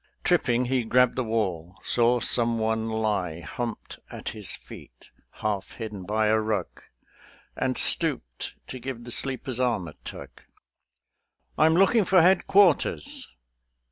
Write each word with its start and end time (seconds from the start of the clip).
Tripping, 0.23 0.65
he 0.65 0.83
grabbed 0.83 1.15
the 1.15 1.23
wall; 1.23 1.75
saw 1.83 2.19
some 2.19 2.57
one 2.57 2.87
lie 2.89 3.41
Humped 3.41 3.99
at 4.09 4.29
his 4.29 4.49
feet, 4.55 5.11
half 5.29 5.73
hidden 5.73 6.05
by 6.07 6.25
a 6.25 6.39
rug, 6.39 6.81
And 7.55 7.77
stooped 7.77 8.55
to 8.65 8.79
give 8.79 9.03
the 9.03 9.11
sleeper's 9.11 9.59
arm 9.59 9.87
a 9.87 9.93
tug. 10.03 10.29
"I'm 11.55 11.75
looking 11.75 12.03
for 12.05 12.19
headquarters." 12.19 13.27